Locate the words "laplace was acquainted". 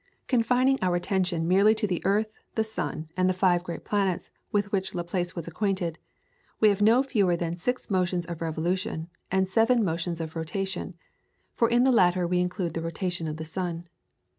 4.95-5.99